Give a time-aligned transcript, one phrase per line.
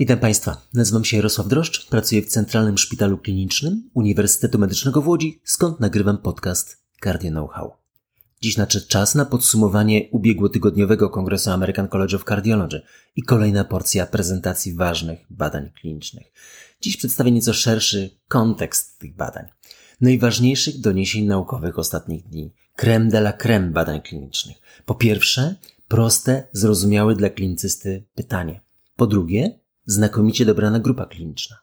[0.00, 5.40] Witam Państwa, nazywam się Jarosław Droszcz, pracuję w Centralnym Szpitalu Klinicznym Uniwersytetu Medycznego w Łodzi,
[5.44, 7.72] skąd nagrywam podcast Cardio Know-how.
[8.42, 12.82] Dziś nadszedł czas na podsumowanie ubiegłotygodniowego Kongresu American College of Cardiology
[13.16, 16.32] i kolejna porcja prezentacji ważnych badań klinicznych.
[16.80, 19.44] Dziś przedstawię nieco szerszy kontekst tych badań.
[20.00, 22.52] Najważniejszych doniesień naukowych ostatnich dni.
[22.76, 24.56] Creme de la creme badań klinicznych.
[24.84, 25.54] Po pierwsze,
[25.88, 28.60] proste, zrozumiałe dla klinicysty pytanie.
[28.96, 31.56] Po drugie, znakomicie dobrana grupa kliniczna.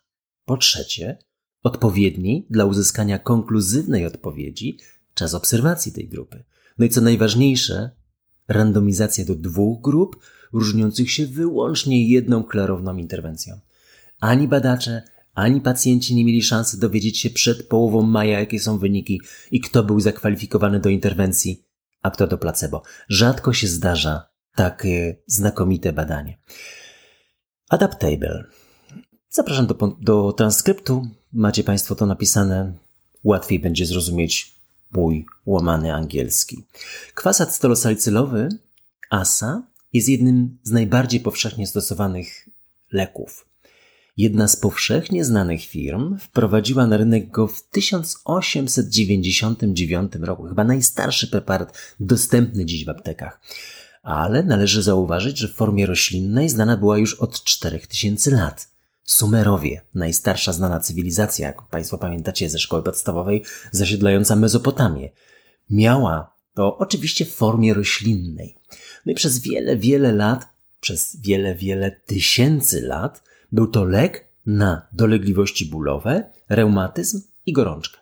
[0.45, 1.17] Po trzecie,
[1.63, 4.77] odpowiedni dla uzyskania konkluzywnej odpowiedzi
[5.13, 6.43] czas obserwacji tej grupy.
[6.77, 7.89] No i co najważniejsze,
[8.47, 13.59] randomizacja do dwóch grup, różniących się wyłącznie jedną klarowną interwencją.
[14.19, 15.01] Ani badacze,
[15.33, 19.83] ani pacjenci nie mieli szansy dowiedzieć się przed połową maja, jakie są wyniki i kto
[19.83, 21.63] był zakwalifikowany do interwencji,
[22.01, 22.83] a kto do placebo.
[23.09, 26.37] Rzadko się zdarza takie znakomite badanie.
[27.69, 28.43] Adaptable.
[29.29, 31.07] Zapraszam do, do transkryptu.
[31.33, 32.73] Macie Państwo to napisane.
[33.23, 34.55] Łatwiej będzie zrozumieć
[34.91, 36.63] mój łamany angielski.
[37.13, 38.49] Kwas acetylosalicylowy,
[39.09, 42.49] ASA, jest jednym z najbardziej powszechnie stosowanych
[42.91, 43.47] leków.
[44.17, 51.77] Jedna z powszechnie znanych firm wprowadziła na rynek go w 1899 roku, chyba najstarszy preparat
[51.99, 53.39] dostępny dziś w aptekach.
[54.07, 58.71] Ale należy zauważyć, że w formie roślinnej znana była już od 4000 lat.
[59.03, 65.09] Sumerowie, najstarsza znana cywilizacja, jak Państwo pamiętacie ze szkoły podstawowej, zasiedlająca Mezopotamię,
[65.69, 68.57] miała to oczywiście w formie roślinnej.
[69.05, 70.47] No i przez wiele, wiele lat,
[70.79, 77.99] przez wiele, wiele tysięcy lat, był to lek na dolegliwości bólowe, reumatyzm i gorączkę.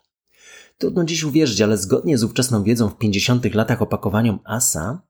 [0.78, 3.56] Trudno dziś uwierzyć, ale zgodnie z ówczesną wiedzą w 50.
[3.56, 5.02] latach opakowaniom ASA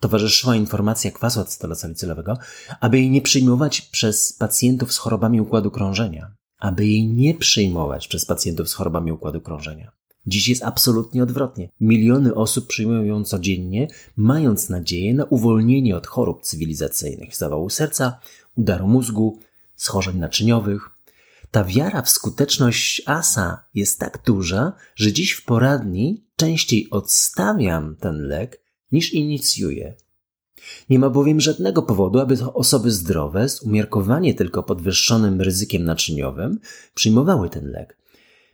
[0.00, 2.38] towarzyszyła informacja kwasu acetylsalicylowego,
[2.80, 6.34] aby jej nie przyjmować przez pacjentów z chorobami układu krążenia.
[6.58, 9.92] Aby jej nie przyjmować przez pacjentów z chorobami układu krążenia.
[10.26, 11.68] Dziś jest absolutnie odwrotnie.
[11.80, 18.20] Miliony osób przyjmują ją codziennie, mając nadzieję na uwolnienie od chorób cywilizacyjnych, zawału serca,
[18.56, 19.38] udaru mózgu,
[19.74, 20.90] schorzeń naczyniowych.
[21.50, 28.16] Ta wiara w skuteczność ASA jest tak duża, że dziś w poradni częściej odstawiam ten
[28.28, 28.60] lek
[28.92, 29.94] niż inicjuje.
[30.90, 36.60] Nie ma bowiem żadnego powodu, aby osoby zdrowe z umiarkowanie tylko podwyższonym ryzykiem naczyniowym
[36.94, 37.96] przyjmowały ten lek,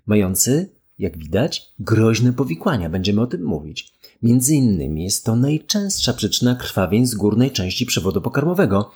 [0.07, 2.91] mający, jak widać, groźne powikłania.
[2.91, 3.95] Będziemy o tym mówić.
[4.23, 8.91] Między innymi jest to najczęstsza przyczyna krwawień z górnej części przewodu pokarmowego.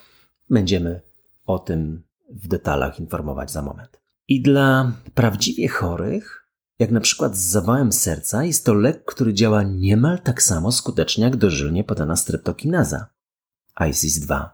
[0.51, 1.01] Będziemy
[1.47, 4.01] o tym w detalach informować za moment.
[4.29, 6.40] I dla prawdziwie chorych
[6.81, 11.25] jak na przykład z zawałem serca, jest to lek, który działa niemal tak samo skutecznie
[11.25, 13.07] jak dożylnie podana streptokinaza,
[13.81, 14.49] ISIS-2.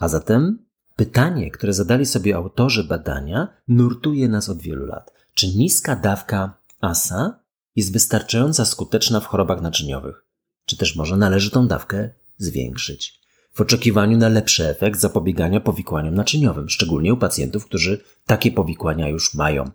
[0.00, 5.12] A zatem pytanie, które zadali sobie autorzy badania, nurtuje nas od wielu lat.
[5.34, 7.40] Czy niska dawka ASA
[7.76, 10.24] jest wystarczająca skuteczna w chorobach naczyniowych?
[10.64, 13.20] Czy też może należy tą dawkę zwiększyć?
[13.52, 19.34] W oczekiwaniu na lepszy efekt zapobiegania powikłaniom naczyniowym, szczególnie u pacjentów, którzy takie powikłania już
[19.34, 19.70] mają.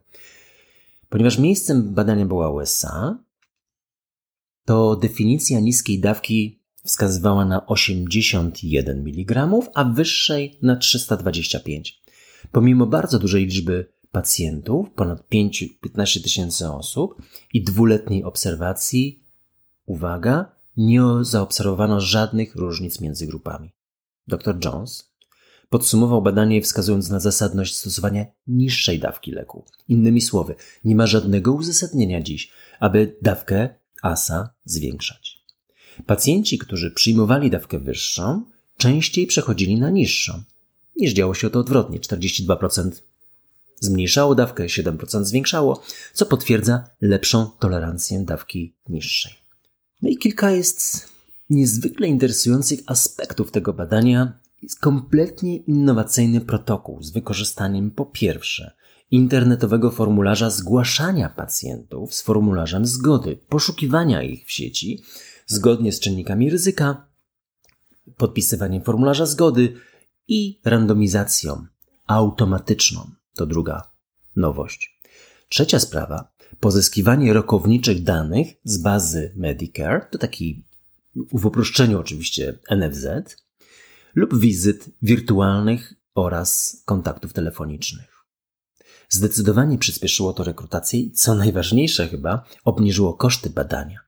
[1.16, 3.24] Ponieważ miejscem badania była USA,
[4.66, 12.02] to definicja niskiej dawki wskazywała na 81 mg, a wyższej na 325.
[12.52, 17.22] Pomimo bardzo dużej liczby pacjentów, ponad 5, 15 tysięcy osób
[17.54, 19.24] i dwuletniej obserwacji,
[19.86, 23.72] uwaga, nie zaobserwowano żadnych różnic między grupami.
[24.28, 25.15] Dr Jones
[25.70, 29.66] Podsumował badanie wskazując na zasadność stosowania niższej dawki leku.
[29.88, 30.56] Innymi słowy,
[30.86, 33.70] nie ma żadnego uzasadnienia dziś, aby dawkę
[34.02, 35.46] ASA zwiększać.
[36.06, 38.44] Pacjenci, którzy przyjmowali dawkę wyższą,
[38.78, 40.44] częściej przechodzili na niższą.
[40.96, 42.92] Niż działo się to odwrotnie, 42%
[43.80, 45.84] zmniejszało dawkę, 7% zwiększało,
[46.14, 49.34] co potwierdza lepszą tolerancję dawki niższej.
[50.02, 51.10] No i kilka jest
[51.50, 58.76] niezwykle interesujących aspektów tego badania, jest kompletnie innowacyjny protokół z wykorzystaniem po pierwsze
[59.12, 65.04] internetowego formularza zgłaszania pacjentów z formularzem zgody, poszukiwania ich w sieci
[65.46, 67.08] zgodnie z czynnikami ryzyka,
[68.18, 69.76] podpisywaniem formularza zgody
[70.28, 71.66] i randomizacją
[72.08, 73.12] automatyczną.
[73.36, 73.92] To druga
[74.36, 75.00] nowość.
[75.50, 80.66] Trzecia sprawa, pozyskiwanie rokowniczych danych z bazy Medicare, to taki
[81.16, 83.08] w uproszczeniu oczywiście NFZ,
[84.16, 88.16] lub wizyt wirtualnych oraz kontaktów telefonicznych.
[89.10, 94.00] Zdecydowanie przyspieszyło to rekrutację i, co najważniejsze chyba, obniżyło koszty badania.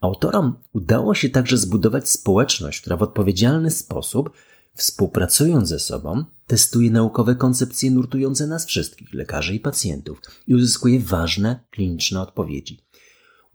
[0.00, 4.30] Autorom udało się także zbudować społeczność, która w odpowiedzialny sposób
[4.74, 11.60] współpracując ze sobą, testuje naukowe koncepcje nurtujące nas wszystkich, lekarzy i pacjentów, i uzyskuje ważne
[11.70, 12.85] kliniczne odpowiedzi.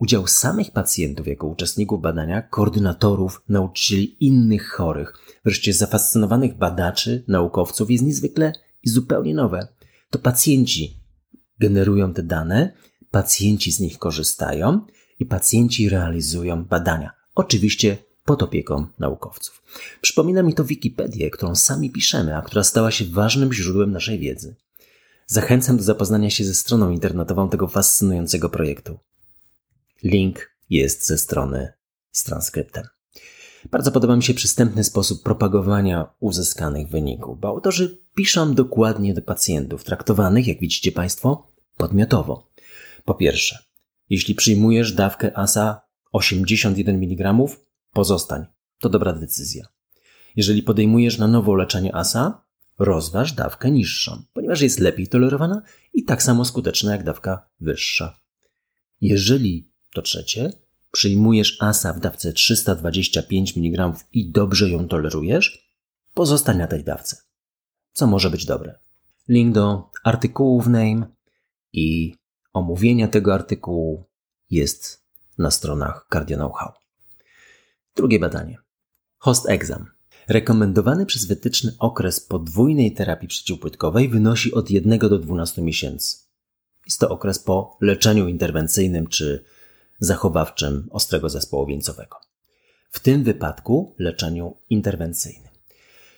[0.02, 5.14] Udział samych pacjentów jako uczestników badania, koordynatorów, nauczycieli innych chorych,
[5.46, 8.54] wreszcie zafascynowanych badaczy, naukowców jest niezwykle
[8.84, 9.68] i zupełnie nowe.
[10.10, 10.98] To pacjenci
[11.60, 12.74] generują te dane,
[13.12, 14.82] pacjenci z nich korzystają
[15.20, 17.12] i pacjenci realizują badania.
[17.36, 19.64] Oczywiście pod opieką naukowców.
[20.02, 24.56] Przypomina mi to Wikipedię, którą sami piszemy, a która stała się ważnym źródłem naszej wiedzy.
[25.28, 29.00] Zachęcam do zapoznania się ze stroną internetową tego fascynującego projektu.
[30.04, 31.74] Link jest ze strony
[32.12, 32.84] z transkryptem.
[33.72, 39.84] Bardzo podoba mi się przystępny sposób propagowania uzyskanych wyników, bo autorzy piszą dokładnie do pacjentów,
[39.84, 42.52] traktowanych, jak widzicie Państwo, podmiotowo.
[43.06, 43.60] Po pierwsze,
[44.10, 45.82] jeśli przyjmujesz dawkę ASA
[46.12, 47.36] 81 mg,
[47.94, 48.46] pozostań.
[48.80, 49.68] To dobra decyzja.
[50.36, 52.44] Jeżeli podejmujesz na nowo leczenie ASA,
[52.80, 55.62] rozważ dawkę niższą, ponieważ jest lepiej tolerowana
[55.94, 58.20] i tak samo skuteczna jak dawka wyższa.
[59.02, 60.54] Jeżeli, to trzecie,
[60.92, 65.72] przyjmujesz ASA w dawce 325 mg i dobrze ją tolerujesz,
[66.14, 67.18] pozostań na tej dawce.
[67.94, 68.80] Co może być dobre?
[69.28, 71.06] Link do artykułu w Name
[71.74, 72.16] i
[72.54, 74.04] omówienia tego artykułu
[74.50, 75.04] jest
[75.38, 76.72] na stronach Cardio Know-how.
[77.96, 78.58] Drugie badanie.
[79.18, 79.86] Host exam.
[80.28, 86.18] Rekomendowany przez wytyczny okres podwójnej terapii przeciwpłytkowej wynosi od 1 do 12 miesięcy.
[86.86, 89.44] Jest to okres po leczeniu interwencyjnym czy
[90.02, 92.18] zachowawczym ostrego zespołu wieńcowego.
[92.90, 95.52] W tym wypadku leczeniu interwencyjnym.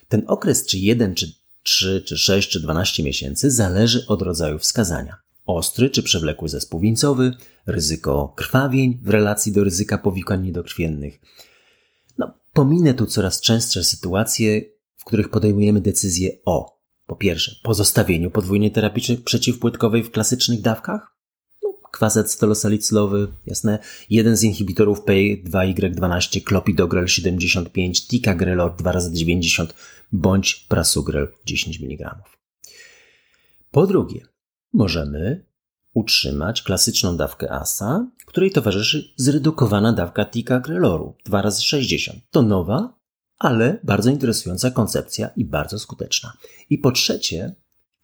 [0.07, 1.31] Ten okres, czy 1, czy
[1.63, 5.17] 3, czy 6, czy 12 miesięcy, zależy od rodzaju wskazania.
[5.45, 7.31] Ostry czy przewlekły zespół wieńcowy,
[7.65, 11.19] ryzyko krwawień w relacji do ryzyka powikłań niedokrwiennych.
[12.17, 14.61] No, pominę tu coraz częstsze sytuacje,
[14.95, 21.12] w których podejmujemy decyzję o po pierwsze, pozostawieniu podwójnej terapii przeciwpłytkowej w klasycznych dawkach,
[21.93, 23.79] kwasacetylosalicylowy, jasne,
[24.09, 29.73] jeden z inhibitorów P2Y12, klopidogrel 75, ticagrelor 2 razy 90
[30.11, 32.15] bądź prasugrel 10 mg.
[33.71, 34.27] Po drugie,
[34.73, 35.45] możemy
[35.93, 42.19] utrzymać klasyczną dawkę ASA, której towarzyszy zredukowana dawka ticagreloru 2 razy 60.
[42.31, 42.99] To nowa,
[43.37, 46.33] ale bardzo interesująca koncepcja i bardzo skuteczna.
[46.69, 47.55] I po trzecie,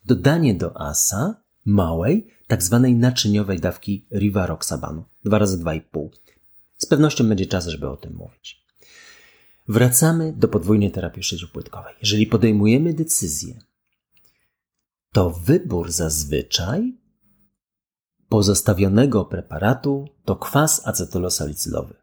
[0.06, 6.10] dodanie do ASA małej, tak zwanej naczyniowej dawki rivaroxabanu, 2 razy 2,5.
[6.78, 8.66] Z pewnością będzie czas, żeby o tym mówić.
[9.68, 11.96] Wracamy do podwójnej terapii przeciwpłytkowej.
[12.02, 13.60] Jeżeli podejmujemy decyzję,
[15.12, 16.98] to wybór zazwyczaj
[18.30, 21.96] pozostawionego preparatu to kwas acetylosalicylowy.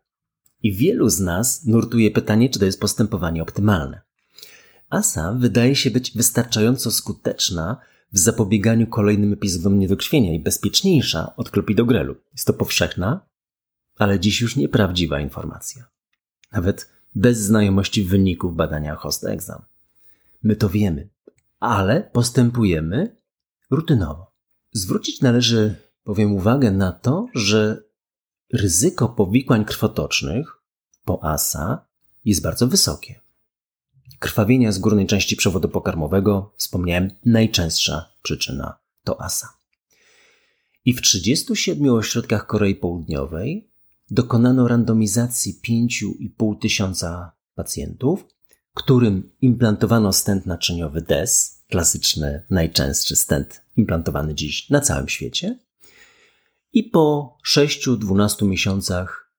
[0.63, 4.03] I wielu z nas nurtuje pytanie, czy to jest postępowanie optymalne.
[4.91, 7.81] ASA wydaje się być wystarczająco skuteczna
[8.13, 12.17] w zapobieganiu kolejnym epizodom niedokrwienia i bezpieczniejsza od klopidogrelu.
[12.33, 13.27] Jest to powszechna,
[13.99, 15.85] ale dziś już nieprawdziwa informacja.
[16.53, 19.63] Nawet bez znajomości wyników badania host exam.
[20.43, 21.09] My to wiemy,
[21.61, 23.17] ale postępujemy
[23.71, 24.33] rutynowo.
[24.73, 25.75] Zwrócić należy
[26.05, 27.83] bowiem uwagę na to, że
[28.53, 30.57] ryzyko powikłań krwotocznych
[31.05, 31.87] po ASA
[32.25, 33.21] jest bardzo wysokie.
[34.27, 39.49] Krwawienia z górnej części przewodu pokarmowego, wspomniałem, najczęstsza przyczyna to ASA.
[40.85, 43.71] I w 37 ośrodkach Korei Południowej
[44.11, 48.27] dokonano randomizacji 5,5 tysiąca pacjentów,
[48.75, 55.59] którym implantowano stent naczyniowy DES, klasyczny, najczęstszy stent implantowany dziś na całym świecie.
[56.73, 59.33] I po 6-12 miesiącach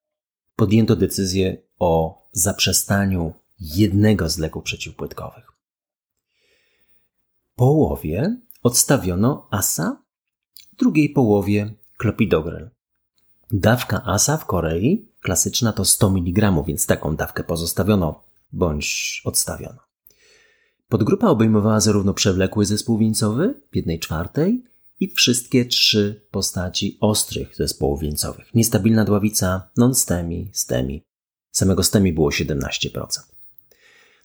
[0.55, 5.51] podjęto decyzję o zaprzestaniu jednego z leków przeciwpłytkowych.
[7.55, 10.03] Połowie odstawiono ASA,
[10.77, 12.69] drugiej połowie klopidogrel.
[13.51, 19.79] Dawka ASA w Korei klasyczna to 100 mg, więc taką dawkę pozostawiono bądź odstawiono.
[20.89, 24.63] Podgrupa obejmowała zarówno przewlekły zespół wieńcowy w czwartej
[24.99, 28.53] i wszystkie trzy postaci ostrych zespołów wieńcowych.
[28.53, 31.03] Niestabilna dławica, non-STEMI, STEMI.
[31.51, 33.36] Samego STEMI było 17%.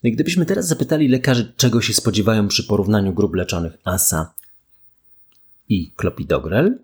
[0.04, 4.34] No gdybyśmy teraz zapytali lekarzy, czego się spodziewają przy porównaniu grup leczonych ASA
[5.68, 6.78] i klopidogrel,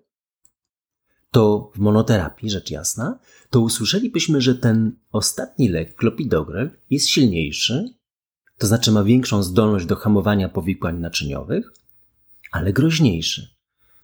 [1.31, 3.19] to w monoterapii, rzecz jasna,
[3.51, 7.95] to usłyszelibyśmy, że ten ostatni lek, klopidogrel, jest silniejszy,
[8.59, 11.73] to znaczy ma większą zdolność do hamowania powikłań naczyniowych,
[12.53, 13.49] ale groźniejszy,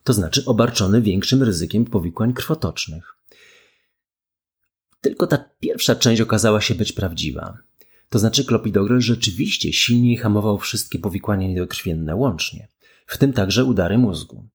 [0.04, 3.16] to znaczy obarczony większym ryzykiem powikłań krwotocznych.
[5.00, 7.58] Tylko ta pierwsza część okazała się być prawdziwa.
[8.14, 12.68] To znaczy klopidogrel rzeczywiście silniej hamował wszystkie powikłania niedokrwienne łącznie,
[13.06, 14.48] w tym także udary mózgu.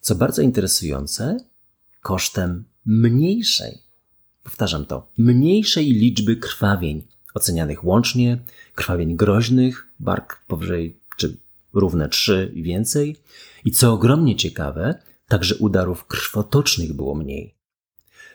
[0.00, 1.36] Co bardzo interesujące,
[2.00, 3.78] kosztem mniejszej,
[4.42, 7.02] powtarzam to, mniejszej liczby krwawień
[7.34, 8.38] ocenianych łącznie,
[8.74, 11.36] krwawień groźnych, bark powyżej czy
[11.72, 13.16] równe 3 i więcej.
[13.64, 17.55] I co ogromnie ciekawe, także udarów krwotocznych było mniej.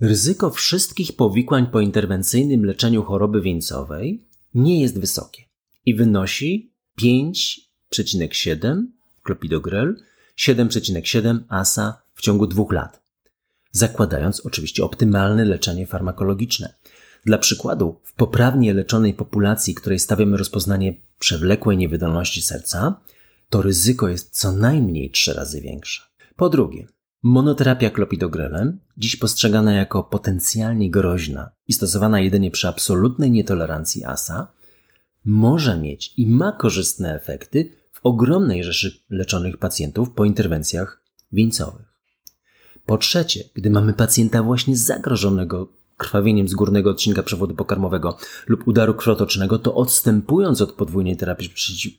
[0.00, 5.42] Ryzyko wszystkich powikłań po interwencyjnym leczeniu choroby wieńcowej nie jest wysokie
[5.86, 8.82] i wynosi 5,7
[9.22, 9.96] klopidogrel,
[10.38, 13.02] 7,7 ASA w ciągu dwóch lat,
[13.72, 16.74] zakładając oczywiście optymalne leczenie farmakologiczne.
[17.24, 23.00] Dla przykładu, w poprawnie leczonej populacji, której stawiamy rozpoznanie przewlekłej niewydolności serca,
[23.50, 26.02] to ryzyko jest co najmniej trzy razy większe.
[26.36, 26.86] Po drugie,
[27.22, 34.52] monoterapia klopidogrelem, dziś postrzegana jako potencjalnie groźna i stosowana jedynie przy absolutnej nietolerancji ASA,
[35.24, 41.02] może mieć i ma korzystne efekty w ogromnej rzeszy leczonych pacjentów po interwencjach
[41.32, 41.90] wieńcowych.
[42.86, 48.94] Po trzecie, gdy mamy pacjenta właśnie zagrożonego krwawieniem z górnego odcinka przewodu pokarmowego lub udaru
[48.94, 51.54] krwotocznego, to odstępując od podwójnej terapii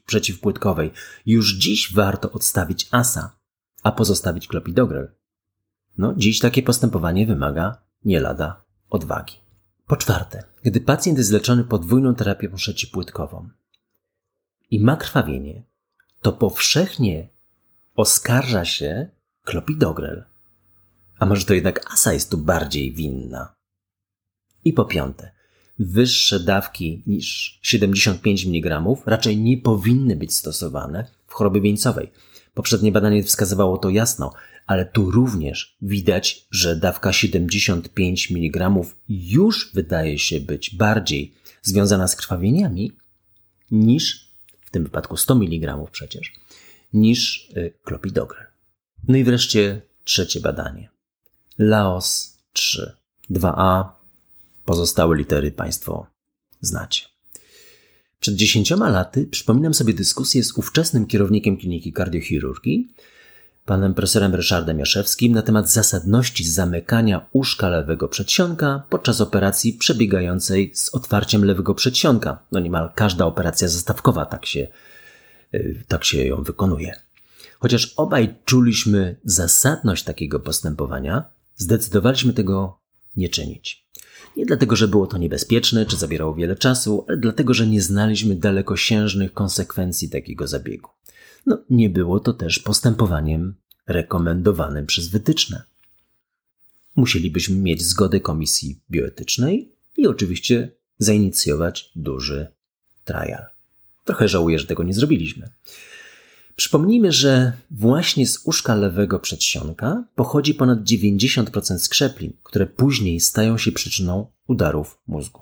[0.06, 0.92] przeciwpłytkowej,
[1.26, 3.38] już dziś warto odstawić ASA,
[3.84, 5.12] a pozostawić klopidogrel.
[5.98, 9.36] No, dziś takie postępowanie wymaga nie lada odwagi.
[9.88, 13.50] Po czwarte, gdy pacjent jest leczony podwójną terapią przeciwpłytkową
[14.72, 15.64] i ma krwawienie,
[16.22, 17.30] to powszechnie
[17.96, 19.10] oskarża się
[19.44, 20.24] klopidogrel.
[21.20, 23.54] A może to jednak asa jest tu bardziej winna?
[24.66, 25.32] I po piąte,
[25.80, 32.12] wyższe dawki niż 75 mg raczej nie powinny być stosowane w chorobie wieńcowej.
[32.54, 34.34] Poprzednie badanie wskazywało to jasno,
[34.68, 38.72] ale tu również widać, że dawka 75 mg
[39.10, 42.92] już wydaje się być bardziej związana z krwawieniami
[43.72, 46.34] niż, w tym wypadku 100 mg przecież,
[46.94, 48.46] niż y, klopidogrel.
[49.08, 50.90] No i wreszcie trzecie badanie.
[51.58, 52.96] Laos 3.
[53.32, 54.01] 2a.
[54.66, 56.08] Pozostałe litery Państwo
[56.62, 57.06] znacie.
[58.20, 62.94] Przed dziesięcioma laty przypominam sobie dyskusję z ówczesnym kierownikiem kliniki kardiochirurgii,
[63.66, 70.96] panem profesorem Ryszardem Jaszewskim na temat zasadności zamykania uszka lewego przedsionka podczas operacji przebiegającej z
[70.96, 72.40] otwarciem lewego przedsionka.
[72.52, 74.68] No niemal każda operacja zastawkowa tak się,
[75.54, 76.96] y, tak się ją wykonuje.
[77.60, 81.24] Chociaż obaj czuliśmy zasadność takiego postępowania,
[81.56, 82.80] zdecydowaliśmy tego
[83.16, 83.88] nie czynić.
[84.38, 88.36] Nie dlatego, że było to niebezpieczne czy zabierało wiele czasu, ale dlatego, że nie znaliśmy
[88.36, 90.90] dalekosiężnych konsekwencji takiego zabiegu.
[91.46, 93.56] No, nie było to też postępowaniem
[93.88, 95.64] rekomendowanym przez wytyczne.
[96.96, 102.48] Musielibyśmy mieć zgodę komisji bioetycznej i oczywiście zainicjować duży
[103.04, 103.46] trial.
[104.06, 105.50] Trochę żałuję, że tego nie zrobiliśmy.
[106.56, 113.72] Przypomnijmy, że właśnie z uszka lewego przedsionka pochodzi ponad 90% skrzeplin, które później stają się
[113.72, 115.42] przyczyną udarów mózgu.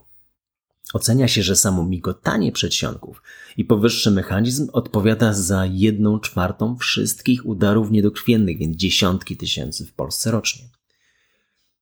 [0.93, 3.21] Ocenia się, że samo migotanie przedsionków
[3.57, 10.31] i powyższy mechanizm odpowiada za jedną czwartą wszystkich udarów niedokrwiennych, więc dziesiątki tysięcy w Polsce
[10.31, 10.69] rocznie.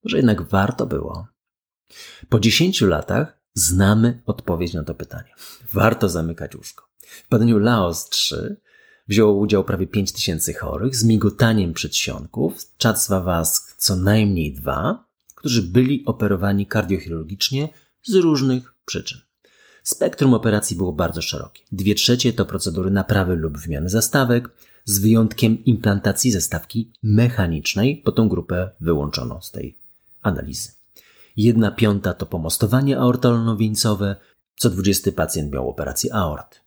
[0.03, 1.27] Może jednak warto było.
[2.29, 5.34] Po 10 latach znamy odpowiedź na to pytanie.
[5.74, 6.88] Warto zamykać łóżko.
[7.25, 8.57] W badaniu Laos 3
[9.07, 16.05] wzięło udział prawie 5 tysięcy chorych z migotaniem przedsionków, Chatswawask co najmniej dwa, którzy byli
[16.05, 17.69] operowani kardiochirurgicznie
[18.03, 19.19] z różnych przyczyn.
[19.83, 21.63] Spektrum operacji było bardzo szerokie.
[21.71, 24.49] Dwie trzecie to procedury naprawy lub wymiany zastawek,
[24.85, 29.75] z wyjątkiem implantacji zastawki mechanicznej, bo tą grupę wyłączono z tej
[30.21, 30.71] analizy.
[31.37, 34.15] Jedna piąta to pomostowanie aortalno-wieńcowe,
[34.57, 36.59] co dwudziesty pacjent miał operację aort.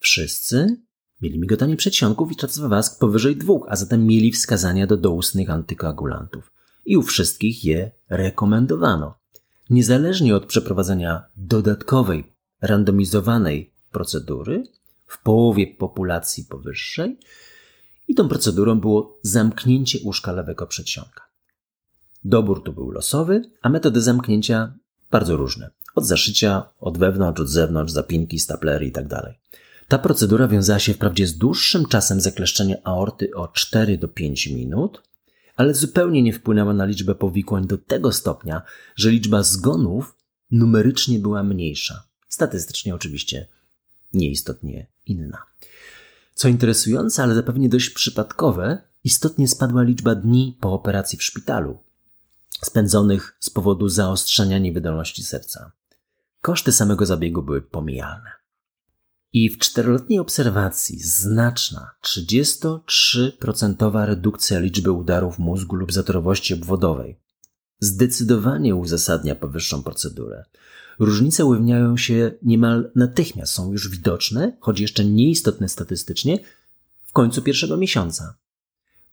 [0.00, 0.76] Wszyscy
[1.24, 2.36] mieli migotanie przedsionków i
[2.68, 6.52] wask powyżej dwóch, a zatem mieli wskazania do doustnych antykoagulantów.
[6.84, 9.14] I u wszystkich je rekomendowano.
[9.70, 12.24] Niezależnie od przeprowadzenia dodatkowej,
[12.62, 14.64] randomizowanej procedury
[15.06, 17.18] w połowie populacji powyższej
[18.08, 21.22] i tą procedurą było zamknięcie łóżka lewego przedsionka.
[22.24, 24.74] Dobór tu był losowy, a metody zamknięcia
[25.10, 25.70] bardzo różne.
[25.94, 29.34] Od zaszycia, od wewnątrz, od zewnątrz, zapinki, staplery itd.
[29.88, 35.02] Ta procedura wiązała się wprawdzie z dłuższym czasem zakleszczenia aorty o 4 do 5 minut,
[35.56, 38.62] ale zupełnie nie wpłynęła na liczbę powikłań do tego stopnia,
[38.96, 40.16] że liczba zgonów
[40.50, 42.02] numerycznie była mniejsza.
[42.28, 43.48] Statystycznie oczywiście
[44.12, 45.42] nieistotnie inna.
[46.34, 51.78] Co interesujące, ale zapewne dość przypadkowe, istotnie spadła liczba dni po operacji w szpitalu,
[52.62, 55.72] spędzonych z powodu zaostrzenia niewydolności serca.
[56.40, 58.30] Koszty samego zabiegu były pomijalne.
[59.34, 67.18] I w czteroletniej obserwacji znaczna 33% redukcja liczby udarów mózgu lub zatorowości obwodowej
[67.80, 70.44] zdecydowanie uzasadnia powyższą procedurę.
[70.98, 76.38] Różnice ujawniają się niemal natychmiast, są już widoczne, choć jeszcze nieistotne statystycznie,
[77.04, 78.34] w końcu pierwszego miesiąca.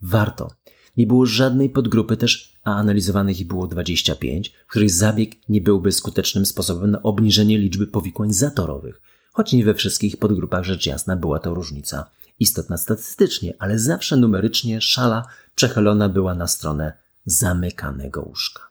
[0.02, 0.52] Warto.
[0.98, 5.92] Nie było żadnej podgrupy też, a analizowanych ich było 25, w której zabieg nie byłby
[5.92, 11.40] skutecznym sposobem na obniżenie liczby powikłań zatorowych, choć nie we wszystkich podgrupach rzecz jasna była
[11.40, 16.94] to różnica istotna statystycznie, ale zawsze numerycznie szala przechylona była na stronę
[17.26, 18.62] zamykanego łóżka.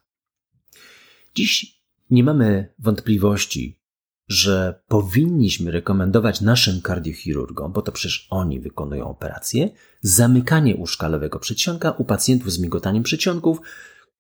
[1.35, 3.81] Dziś nie mamy wątpliwości,
[4.29, 9.70] że powinniśmy rekomendować naszym kardiochirurgom, bo to przecież oni wykonują operację,
[10.03, 13.59] zamykanie łóżka lewego przedsionka u pacjentów z migotaniem przedsionków,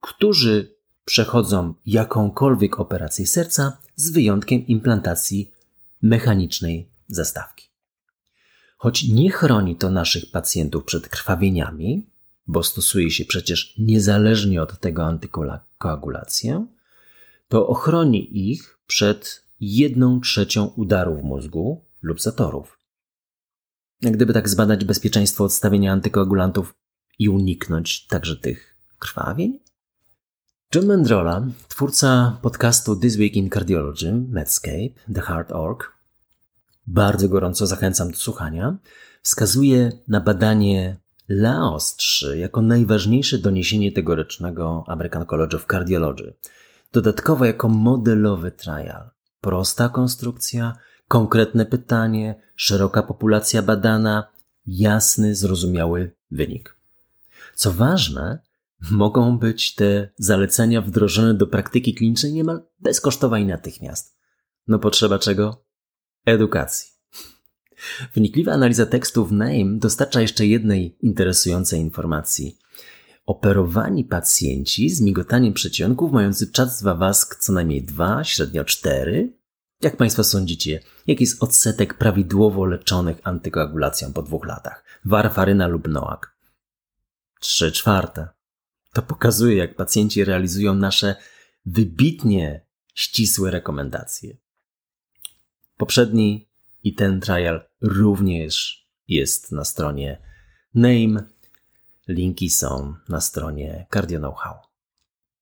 [0.00, 0.74] którzy
[1.04, 5.50] przechodzą jakąkolwiek operację serca z wyjątkiem implantacji
[6.02, 7.70] mechanicznej zastawki.
[8.76, 12.06] Choć nie chroni to naszych pacjentów przed krwawieniami,
[12.46, 16.66] bo stosuje się przecież niezależnie od tego antykoagulację,
[17.48, 22.78] to ochroni ich przed jedną trzecią udarów mózgu lub zatorów.
[24.00, 26.74] Gdyby tak zbadać bezpieczeństwo odstawienia antykoagulantów
[27.18, 29.58] i uniknąć także tych krwawień?
[30.74, 35.92] John Mendrola, twórca podcastu This Week in Cardiology, Medscape, The Heart Org,
[36.86, 38.76] bardzo gorąco zachęcam do słuchania,
[39.22, 40.96] wskazuje na badanie
[41.28, 46.34] Laos 3 jako najważniejsze doniesienie tegorocznego American College of Cardiology.
[46.92, 49.10] Dodatkowo jako modelowy trial.
[49.40, 50.76] Prosta konstrukcja,
[51.08, 54.28] konkretne pytanie, szeroka populacja badana,
[54.66, 56.76] jasny, zrozumiały wynik.
[57.54, 58.49] Co ważne,
[58.90, 64.18] mogą być te zalecenia wdrożone do praktyki klinicznej niemal bezkosztowo i natychmiast.
[64.68, 65.64] No potrzeba czego?
[66.26, 66.90] Edukacji.
[68.14, 72.58] Wnikliwa analiza tekstu w NAME dostarcza jeszcze jednej interesującej informacji.
[73.26, 79.32] Operowani pacjenci z migotaniem przedsionków mający czas wawask co najmniej 2, średnio 4.
[79.82, 84.84] Jak Państwo sądzicie, jaki jest odsetek prawidłowo leczonych antykoagulacją po dwóch latach?
[85.04, 86.36] Warfaryna lub noak?
[87.40, 88.28] 3 czwarte.
[88.92, 91.16] To pokazuje, jak pacjenci realizują nasze
[91.66, 94.36] wybitnie ścisłe rekomendacje.
[95.76, 96.48] Poprzedni
[96.82, 100.22] i ten trial również jest na stronie
[100.74, 101.24] Name.
[102.08, 104.54] Linki są na stronie Cardio Know-how.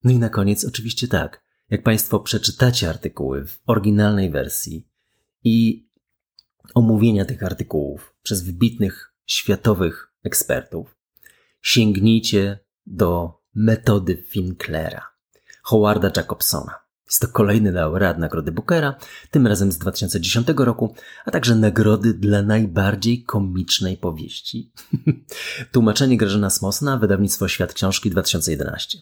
[0.04, 4.88] No i na koniec oczywiście tak, jak Państwo przeczytacie artykuły w oryginalnej wersji
[5.44, 5.88] i
[6.74, 10.96] omówienia tych artykułów przez wybitnych światowych ekspertów,
[11.62, 15.02] sięgnijcie do metody Finklera,
[15.62, 16.74] Howarda Jacobsona.
[17.06, 18.94] Jest to kolejny laureat Nagrody Bookera,
[19.30, 20.94] tym razem z 2010 roku,
[21.24, 24.72] a także nagrody dla najbardziej komicznej powieści.
[25.72, 28.98] Tłumaczenie Grażyna Smosna, wydawnictwo Świat Książki 2011.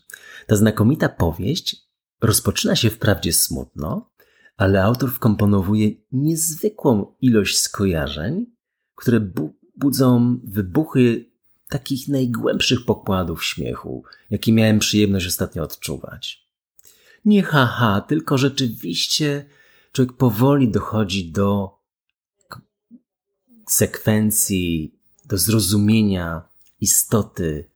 [0.46, 1.76] Ta znakomita powieść
[2.20, 4.10] rozpoczyna się wprawdzie smutno,
[4.56, 8.46] ale autor wkomponowuje niezwykłą ilość skojarzeń,
[8.94, 11.35] które bu budzą wybuchy
[11.68, 16.46] takich najgłębszych pokładów śmiechu, jaki miałem przyjemność ostatnio odczuwać.
[17.24, 19.44] Nie haha, tylko rzeczywiście
[19.92, 21.78] człowiek powoli dochodzi do
[23.68, 26.42] sekwencji, do zrozumienia
[26.80, 27.70] istoty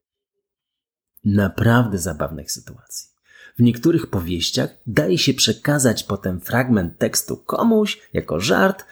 [1.25, 3.11] naprawdę zabawnych sytuacji.
[3.59, 8.85] W niektórych powieściach daje się przekazać potem fragment tekstu komuś jako żart,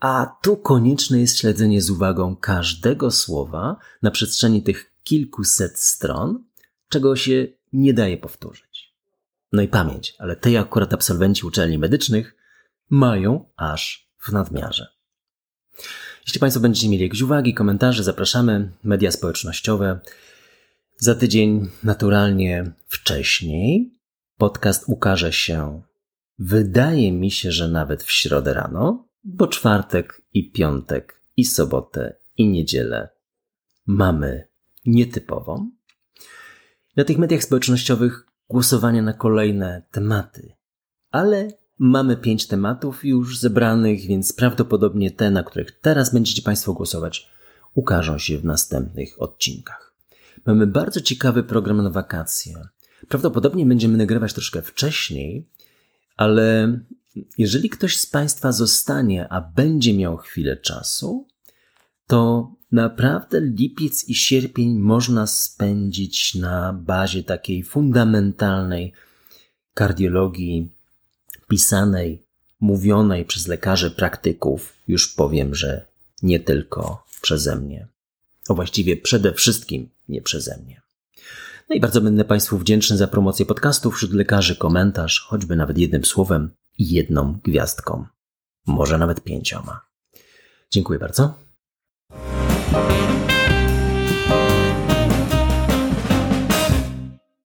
[0.00, 6.44] a tu konieczne jest śledzenie z uwagą każdego słowa na przestrzeni tych kilkuset stron,
[6.88, 8.94] czego się nie daje powtórzyć.
[9.52, 12.36] No i pamięć, ale tej akurat absolwenci uczelni medycznych
[12.90, 14.86] mają aż w nadmiarze.
[16.26, 18.72] Jeśli Państwo będziecie mieli jakieś uwagi, komentarze, zapraszamy.
[18.84, 20.00] Media społecznościowe.
[20.96, 23.92] Za tydzień, naturalnie wcześniej,
[24.36, 25.82] podcast ukaże się.
[26.38, 32.48] Wydaje mi się, że nawet w środę rano, bo czwartek i piątek i sobotę i
[32.48, 33.08] niedzielę
[33.86, 34.48] mamy
[34.86, 35.70] nietypową.
[36.96, 40.52] Na tych mediach społecznościowych głosowanie na kolejne tematy,
[41.10, 47.30] ale mamy pięć tematów już zebranych, więc prawdopodobnie te, na których teraz będziecie Państwo głosować,
[47.74, 49.94] ukażą się w następnych odcinkach.
[50.46, 52.54] Mamy bardzo ciekawy program na wakacje.
[53.08, 55.48] Prawdopodobnie będziemy nagrywać troszkę wcześniej,
[56.16, 56.78] ale
[57.38, 61.26] jeżeli ktoś z Państwa zostanie, a będzie miał chwilę czasu,
[62.06, 68.92] to naprawdę lipiec i sierpień można spędzić na bazie takiej fundamentalnej
[69.74, 70.72] kardiologii
[71.48, 72.22] pisanej,
[72.60, 74.72] mówionej przez lekarzy praktyków.
[74.88, 75.86] Już powiem, że
[76.22, 77.88] nie tylko przeze mnie.
[78.48, 80.80] A właściwie przede wszystkim nie przeze mnie.
[81.68, 86.04] No i bardzo będę Państwu wdzięczny za promocję podcastu wśród lekarzy, komentarz, choćby nawet jednym
[86.04, 88.06] słowem jedną gwiazdką.
[88.66, 89.80] Może nawet pięcioma.
[90.70, 91.34] Dziękuję bardzo.